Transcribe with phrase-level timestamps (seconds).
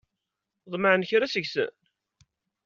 [0.63, 1.73] Tḍemɛem kra seg-sen?